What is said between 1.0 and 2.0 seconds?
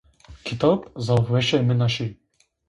zaf weşê min a